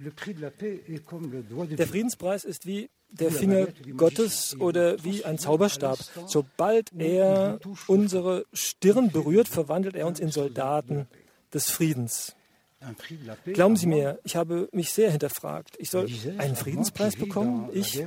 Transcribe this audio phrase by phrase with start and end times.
[0.00, 3.66] Der Friedenspreis ist wie der Finger
[3.96, 5.98] Gottes oder wie ein Zauberstab.
[6.26, 11.06] Sobald er unsere Stirn berührt, verwandelt er uns in Soldaten
[11.52, 12.34] des Friedens.
[13.44, 15.76] Glauben Sie mir, ich habe mich sehr hinterfragt.
[15.78, 16.08] Ich soll
[16.38, 17.68] einen Friedenspreis bekommen?
[17.74, 18.02] Ich?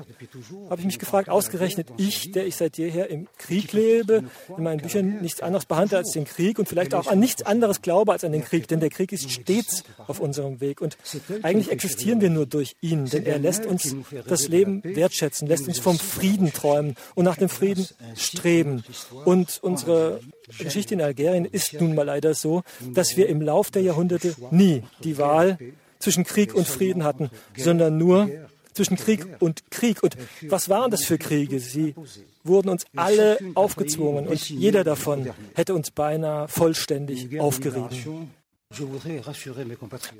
[0.70, 4.24] Habe ich mich gefragt, ausgerechnet ich, der ich seit jeher im Krieg lebe,
[4.58, 7.82] in meinen Büchern nichts anderes behandle als den Krieg und vielleicht auch an nichts anderes
[7.84, 10.98] glaube als an den Krieg, denn der Krieg ist stets auf unserem Weg und
[11.44, 13.96] eigentlich existieren wir nur durch ihn, denn er lässt uns
[14.28, 18.84] das Leben wertschätzen, lässt uns vom Frieden träumen und nach dem Frieden streben
[19.26, 20.20] und unsere
[20.58, 24.84] Geschichte in Algerien ist nun mal leider so, dass wir im Lauf der Jahrhunderte nie
[25.04, 25.58] die Wahl
[26.00, 28.30] zwischen Krieg und Frieden hatten, sondern nur
[28.74, 30.04] zwischen Krieg und Krieg.
[30.04, 30.18] Und
[30.50, 31.60] was waren das für Kriege?
[31.60, 31.96] Sie
[32.44, 38.32] wurden uns alle aufgezwungen und jeder davon hätte uns beinahe vollständig aufgerieben.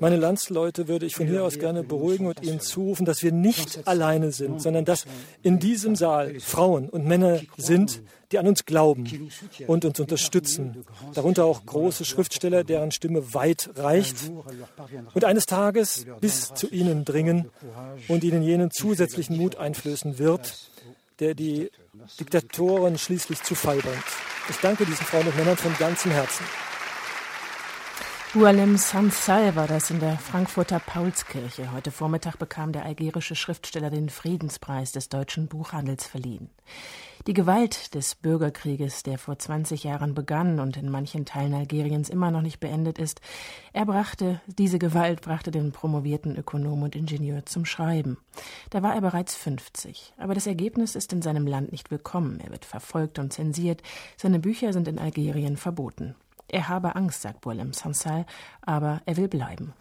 [0.00, 3.86] Meine Landsleute würde ich von hier aus gerne beruhigen und ihnen zurufen, dass wir nicht
[3.86, 5.04] alleine sind, sondern dass
[5.42, 9.30] in diesem Saal Frauen und Männer sind, die an uns glauben
[9.66, 10.84] und uns unterstützen.
[11.14, 14.16] Darunter auch große Schriftsteller, deren Stimme weit reicht
[15.14, 17.50] und eines Tages bis zu ihnen dringen
[18.08, 20.70] und ihnen jenen zusätzlichen Mut einflößen wird,
[21.20, 21.70] der die
[22.18, 24.04] Diktatoren schließlich zu Fall bringt.
[24.50, 26.44] Ich danke diesen Frauen und Männern von ganzem Herzen.
[28.36, 31.70] Oualem Sansal war das in der Frankfurter Paulskirche.
[31.70, 36.50] Heute Vormittag bekam der algerische Schriftsteller den Friedenspreis des deutschen Buchhandels verliehen.
[37.28, 42.32] Die Gewalt des Bürgerkrieges, der vor 20 Jahren begann und in manchen Teilen Algeriens immer
[42.32, 43.20] noch nicht beendet ist,
[43.72, 48.18] er brachte, diese Gewalt brachte den promovierten Ökonom und Ingenieur zum Schreiben.
[48.70, 50.12] Da war er bereits 50.
[50.18, 52.40] Aber das Ergebnis ist in seinem Land nicht willkommen.
[52.40, 53.80] Er wird verfolgt und zensiert.
[54.16, 56.16] Seine Bücher sind in Algerien verboten.
[56.48, 58.26] Er habe Angst, sagt Boilem Sansal,
[58.62, 59.72] aber er will bleiben.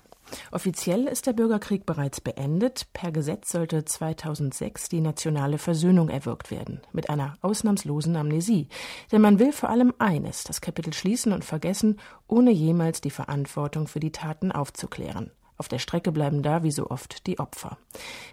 [0.52, 2.88] Offiziell ist der Bürgerkrieg bereits beendet.
[2.94, 8.68] Per Gesetz sollte 2006 die nationale Versöhnung erwirkt werden, mit einer ausnahmslosen Amnesie.
[9.12, 13.88] Denn man will vor allem eines, das Kapitel schließen und vergessen, ohne jemals die Verantwortung
[13.88, 15.32] für die Taten aufzuklären.
[15.58, 17.78] Auf der Strecke bleiben da wie so oft die Opfer.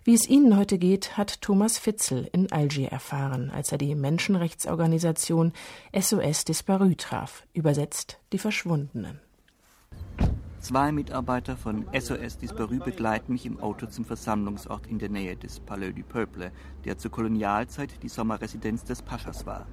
[0.04, 5.52] Wie es ihnen heute geht, hat Thomas Fitzel in Algier erfahren, als er die Menschenrechtsorganisation
[5.98, 9.20] SOS Disparu traf, übersetzt die Verschwundenen.
[10.60, 15.58] Zwei Mitarbeiter von SOS Disparu begleiten mich im Auto zum Versammlungsort in der Nähe des
[15.58, 16.52] Palais du Peuple,
[16.84, 19.66] der zur Kolonialzeit die Sommerresidenz des Paschas war.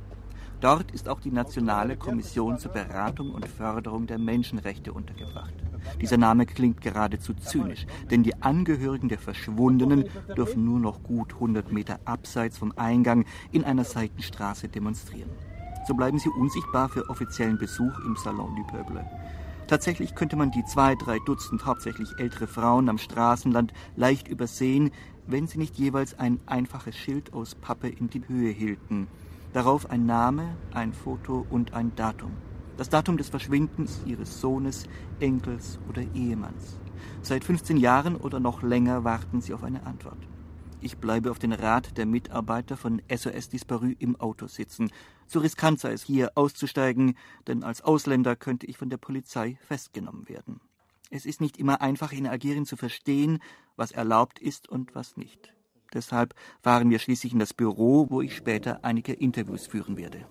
[0.62, 5.54] Dort ist auch die Nationale Kommission zur Beratung und Förderung der Menschenrechte untergebracht.
[6.02, 10.06] Dieser Name klingt geradezu zynisch, denn die Angehörigen der Verschwundenen
[10.36, 15.30] dürfen nur noch gut 100 Meter abseits vom Eingang in einer Seitenstraße demonstrieren.
[15.88, 19.06] So bleiben sie unsichtbar für offiziellen Besuch im Salon du Peuple.
[19.68, 24.92] Tatsächlich könnte man die zwei, drei Dutzend hauptsächlich ältere Frauen am Straßenland leicht übersehen,
[25.28, 29.08] wenn sie nicht jeweils ein einfaches Schild aus Pappe in die Höhe hielten.
[29.54, 32.32] Darauf ein Name, ein Foto und ein Datum.
[32.78, 34.86] Das Datum des Verschwindens ihres Sohnes,
[35.20, 36.80] Enkels oder Ehemanns.
[37.24, 40.20] Seit 15 Jahren oder noch länger warten sie auf eine Antwort.
[40.80, 44.92] Ich bleibe auf den Rat der Mitarbeiter von SOS Disparu im Auto sitzen.
[45.26, 47.18] Zu riskant sei es hier auszusteigen,
[47.48, 50.62] denn als Ausländer könnte ich von der Polizei festgenommen werden.
[51.10, 53.40] Es ist nicht immer einfach in Algerien zu verstehen,
[53.76, 55.52] was erlaubt ist und was nicht.
[55.94, 60.28] Deshalb fahren wir schließlich in das Büro, wo ich später einige Interviews führen werde.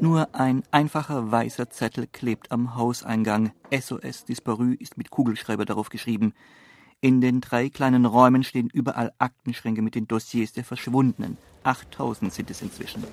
[0.00, 3.52] Nur ein einfacher weißer Zettel klebt am Hauseingang.
[3.70, 6.34] SOS Disparu ist mit Kugelschreiber darauf geschrieben.
[7.00, 11.36] In den drei kleinen Räumen stehen überall Aktenschränke mit den Dossiers der Verschwundenen.
[11.62, 13.04] 8000 sind es inzwischen.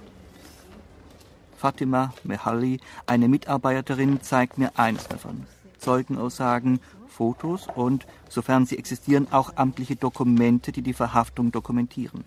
[1.57, 5.45] Fatima Mehalli, eine Mitarbeiterin, zeigt mir eines davon.
[5.77, 12.23] Zeugenaussagen, Fotos und, sofern sie existieren, auch amtliche Dokumente, die die Verhaftung dokumentieren.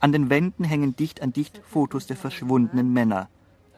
[0.00, 3.28] An den Wänden hängen dicht an dicht Fotos der verschwundenen Männer.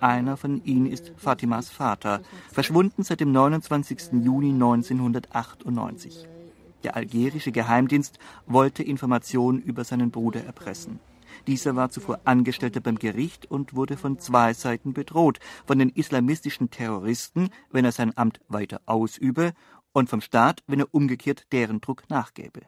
[0.01, 2.21] Einer von ihnen ist Fatimas Vater,
[2.53, 4.13] verschwunden seit dem 29.
[4.25, 6.29] Juni 1998.
[6.85, 11.01] Der algerische Geheimdienst wollte Informationen über seinen Bruder erpressen.
[11.47, 16.71] Dieser war zuvor Angestellter beim Gericht und wurde von zwei Seiten bedroht, von den islamistischen
[16.71, 19.53] Terroristen, wenn er sein Amt weiter ausübe,
[19.93, 22.61] und vom Staat, wenn er umgekehrt deren Druck nachgäbe.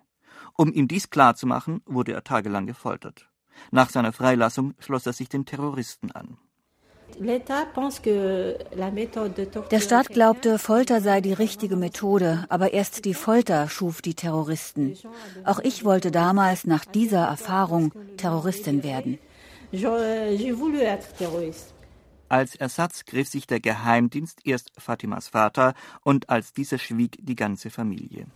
[0.55, 3.29] Um ihm dies klarzumachen, wurde er tagelang gefoltert.
[3.71, 6.39] Nach seiner Freilassung schloss er sich den Terroristen an.
[9.71, 14.97] Der Staat glaubte, Folter sei die richtige Methode, aber erst die Folter schuf die Terroristen.
[15.45, 19.19] Auch ich wollte damals nach dieser Erfahrung Terroristin werden.
[22.29, 25.75] Als Ersatz griff sich der Geheimdienst erst Fatimas Vater
[26.05, 28.27] und als dieser schwieg die ganze Familie.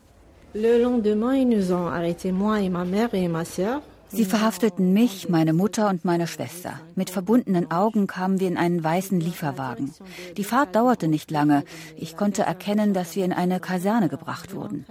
[0.57, 3.83] Le lendemain, ils nous ont arrêtés, moi et ma mère et ma sœur.
[4.09, 6.81] Sie verhafteten mich, meine Mutter und meine Schwester.
[6.95, 9.93] Mit verbundenen Augen kamen wir in einen weißen Lieferwagen.
[10.37, 11.65] Die Fahrt dauerte nicht lange.
[11.97, 14.87] Ich konnte erkennen, dass wir in eine Kaserne gebracht wurden.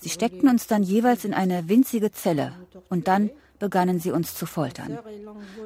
[0.00, 2.52] Sie steckten uns dann jeweils in eine winzige Zelle
[2.88, 4.98] und dann begannen sie uns zu foltern.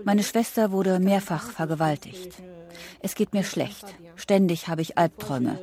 [0.04, 2.34] Meine Schwester wurde mehrfach vergewaltigt.
[3.00, 3.86] Es geht mir schlecht.
[4.16, 5.58] Ständig habe ich Albträume.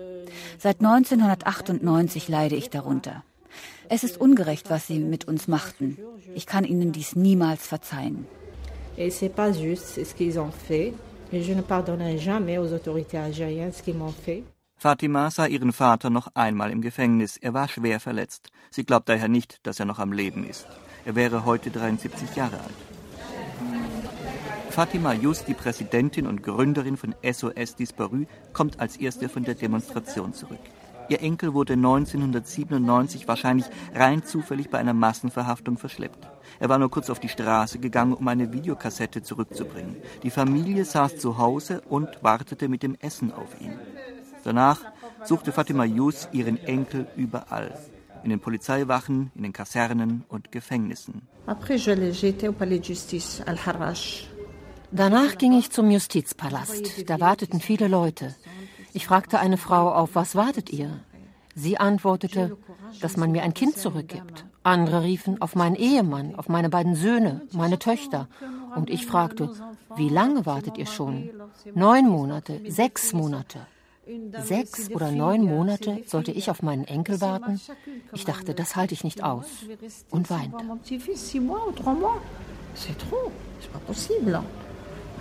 [0.57, 3.23] Seit 1998 leide ich darunter.
[3.89, 5.97] Es ist ungerecht, was sie mit uns machten.
[6.33, 8.25] Ich kann ihnen dies niemals verzeihen.
[14.77, 17.37] Fatima sah ihren Vater noch einmal im Gefängnis.
[17.37, 18.49] Er war schwer verletzt.
[18.71, 20.67] Sie glaubt daher nicht, dass er noch am Leben ist.
[21.05, 22.75] Er wäre heute 73 Jahre alt.
[24.69, 30.33] Fatima Just, die Präsidentin und Gründerin von SOS Disparu, kommt als erste von der Demonstration
[30.33, 30.59] zurück.
[31.09, 36.27] Ihr Enkel wurde 1997 wahrscheinlich rein zufällig bei einer Massenverhaftung verschleppt.
[36.59, 39.97] Er war nur kurz auf die Straße gegangen, um eine Videokassette zurückzubringen.
[40.23, 43.73] Die Familie saß zu Hause und wartete mit dem Essen auf ihn.
[44.43, 44.81] Danach
[45.23, 47.77] suchte Fatima Yus ihren Enkel überall.
[48.23, 51.27] In den Polizeiwachen, in den Kasernen und Gefängnissen.
[54.91, 57.09] Danach ging ich zum Justizpalast.
[57.09, 58.35] Da warteten viele Leute.
[58.95, 61.01] Ich fragte eine Frau, auf was wartet ihr?
[61.53, 62.55] Sie antwortete,
[63.01, 64.45] dass man mir ein Kind zurückgibt.
[64.63, 68.29] Andere riefen auf meinen Ehemann, auf meine beiden Söhne, meine Töchter.
[68.73, 69.51] Und ich fragte,
[69.97, 71.29] wie lange wartet ihr schon?
[71.73, 73.67] Neun Monate, sechs Monate.
[74.43, 77.59] Sechs oder neun Monate sollte ich auf meinen Enkel warten?
[78.13, 79.47] Ich dachte, das halte ich nicht aus.
[80.09, 80.63] Und weinte.
[82.77, 83.31] C'est trop,
[83.61, 84.41] c'est pas possible.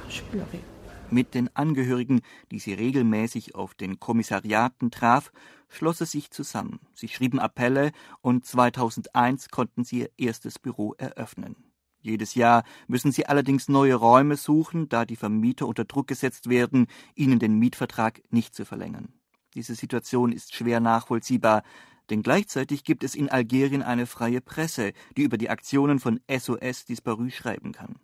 [0.09, 0.74] Je pleurais
[1.15, 2.21] mit den Angehörigen,
[2.51, 5.33] die sie regelmäßig auf den Kommissariaten traf,
[5.69, 6.81] schloss es sich zusammen.
[6.93, 11.57] Sie schrieben Appelle und 2001 konnten sie ihr erstes Büro eröffnen.
[12.01, 16.87] Jedes Jahr müssen sie allerdings neue Räume suchen, da die Vermieter unter Druck gesetzt werden,
[17.15, 19.15] ihnen den Mietvertrag nicht zu verlängern.
[19.55, 21.63] Diese Situation ist schwer nachvollziehbar,
[22.11, 26.85] denn gleichzeitig gibt es in Algerien eine freie Presse, die über die Aktionen von SOS
[26.85, 27.97] Disparu schreiben kann.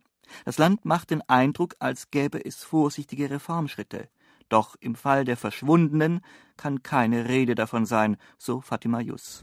[0.45, 4.09] Das Land macht den Eindruck, als gäbe es vorsichtige Reformschritte.
[4.49, 6.21] Doch im Fall der Verschwundenen
[6.57, 9.43] kann keine Rede davon sein, so Fatima Jus.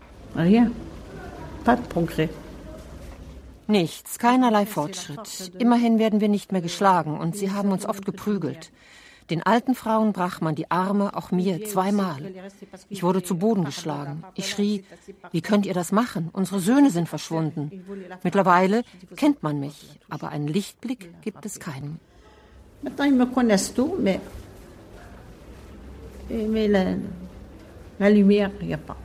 [3.68, 5.52] Nichts, keinerlei Fortschritt.
[5.60, 8.72] Immerhin werden wir nicht mehr geschlagen und sie haben uns oft geprügelt.
[9.30, 12.18] Den alten Frauen brach man die Arme, auch mir zweimal.
[12.90, 14.24] Ich wurde zu Boden geschlagen.
[14.36, 14.84] Ich schrie,
[15.32, 16.30] wie könnt ihr das machen?
[16.32, 17.72] Unsere Söhne sind verschwunden.
[18.24, 18.84] Mittlerweile
[19.16, 22.00] kennt man mich, aber einen Lichtblick gibt es keinen.
[28.00, 28.96] La lumière, il n'y a pas.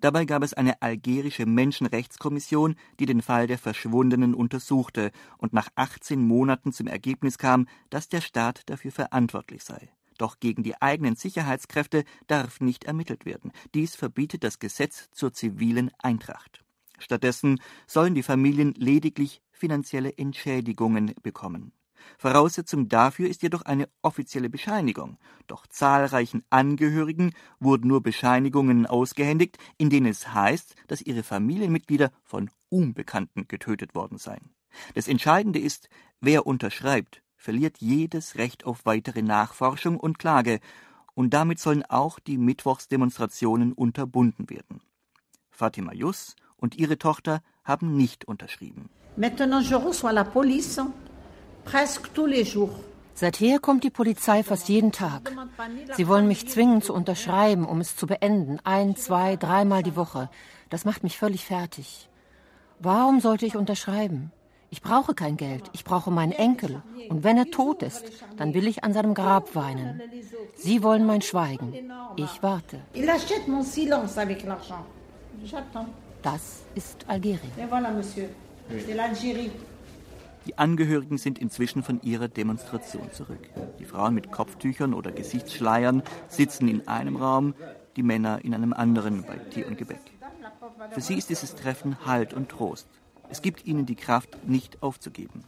[0.00, 6.20] Dabei gab es eine algerische Menschenrechtskommission, die den Fall der Verschwundenen untersuchte und nach 18
[6.24, 9.90] Monaten zum Ergebnis kam, dass der Staat dafür verantwortlich sei.
[10.16, 13.52] Doch gegen die eigenen Sicherheitskräfte darf nicht ermittelt werden.
[13.74, 16.64] Dies verbietet das Gesetz zur zivilen Eintracht.
[16.98, 21.72] Stattdessen sollen die Familien lediglich finanzielle Entschädigungen bekommen.
[22.18, 25.18] Voraussetzung dafür ist jedoch eine offizielle Bescheinigung.
[25.46, 32.50] Doch zahlreichen Angehörigen wurden nur Bescheinigungen ausgehändigt, in denen es heißt, dass ihre Familienmitglieder von
[32.68, 34.50] Unbekannten getötet worden seien.
[34.94, 35.88] Das Entscheidende ist,
[36.20, 40.60] wer unterschreibt, verliert jedes Recht auf weitere Nachforschung und Klage,
[41.14, 44.80] und damit sollen auch die Mittwochsdemonstrationen unterbunden werden.
[45.50, 48.88] Fatima Jus und ihre Tochter haben nicht unterschrieben.
[49.16, 50.80] Maintenant je reçois la police
[53.14, 55.32] Seither kommt die Polizei fast jeden Tag.
[55.96, 58.60] Sie wollen mich zwingen zu unterschreiben, um es zu beenden.
[58.62, 60.30] Ein, zwei, dreimal die Woche.
[60.70, 62.08] Das macht mich völlig fertig.
[62.78, 64.30] Warum sollte ich unterschreiben?
[64.70, 65.64] Ich brauche kein Geld.
[65.72, 66.82] Ich brauche meinen Enkel.
[67.08, 68.04] Und wenn er tot ist,
[68.36, 70.00] dann will ich an seinem Grab weinen.
[70.54, 71.72] Sie wollen mein Schweigen.
[72.16, 72.80] Ich warte.
[76.22, 77.52] Das ist Algerien.
[80.48, 83.50] Die Angehörigen sind inzwischen von ihrer Demonstration zurück.
[83.78, 87.54] Die Frauen mit Kopftüchern oder Gesichtsschleiern sitzen in einem Raum,
[87.96, 90.00] die Männer in einem anderen bei Tee und Gebäck.
[90.90, 92.88] Für sie ist dieses Treffen Halt und Trost.
[93.28, 95.44] Es gibt ihnen die Kraft, nicht aufzugeben.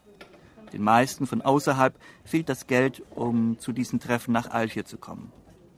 [0.75, 5.33] Den meisten von außerhalb fehlt das Geld, um zu diesen Treffen nach Algier zu kommen.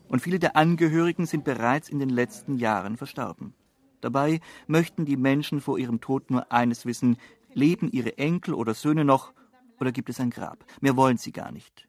[0.08, 3.54] Und viele der Angehörigen sind bereits in den letzten Jahren verstorben.
[4.00, 7.18] Dabei möchten die Menschen vor ihrem Tod nur eines wissen,
[7.54, 9.32] Leben ihre Enkel oder Söhne noch,
[9.78, 10.64] oder gibt es ein Grab?
[10.80, 11.88] Mehr wollen sie gar nicht.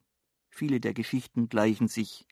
[0.49, 2.25] Viele der Geschichten gleichen sich,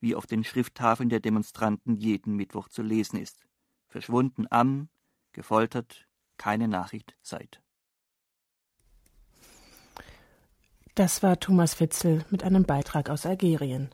[0.00, 3.46] wie auf den Schrifttafeln der Demonstranten jeden Mittwoch zu lesen ist.
[3.88, 4.88] Verschwunden am,
[5.32, 7.62] gefoltert, keine Nachricht seit.
[10.94, 13.90] Das war Thomas Witzel mit einem Beitrag aus Algerien.